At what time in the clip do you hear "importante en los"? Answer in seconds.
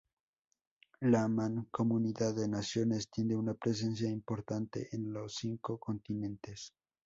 4.09-5.35